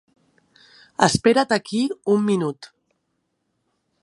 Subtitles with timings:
[1.07, 1.83] Espera't aquí
[2.15, 2.73] un minut.